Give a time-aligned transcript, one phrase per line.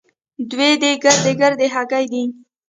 [0.51, 2.23] دوې دې ګردۍ ګردۍ هګۍ دي.